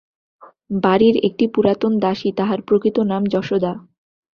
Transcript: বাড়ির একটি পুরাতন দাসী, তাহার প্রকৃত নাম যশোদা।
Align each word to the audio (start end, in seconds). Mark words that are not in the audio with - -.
বাড়ির 0.83 1.15
একটি 1.27 1.45
পুরাতন 1.47 1.93
দাসী, 1.99 2.29
তাহার 2.39 2.59
প্রকৃত 2.61 2.97
নাম 3.11 3.23
যশোদা। 3.33 3.73